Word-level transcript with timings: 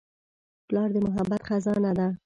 پلار 0.67 0.89
د 0.95 0.97
محبت 1.05 1.41
خزانه 1.49 1.91
ده. 1.97 2.07